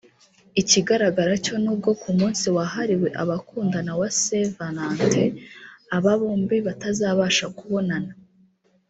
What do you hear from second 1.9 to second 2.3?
ku